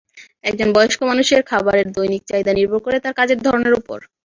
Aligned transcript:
একজন 0.43 0.69
বয়স্ক 0.73 0.99
মানুষের 1.03 1.41
খাবারের 1.49 1.87
দৈনিক 1.95 2.23
চাহিদা 2.25 2.53
নির্ভর 2.55 2.79
করে 2.81 2.97
তাঁর 2.99 3.17
কাজের 3.19 3.39
ধরনের 3.45 3.73
ওপর। 3.79 3.99